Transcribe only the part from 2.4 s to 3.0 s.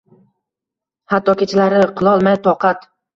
toqat